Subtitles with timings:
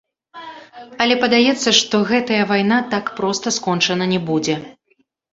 [1.03, 4.55] Але, падаецца, што гэтая вайна так проста скончана не будзе.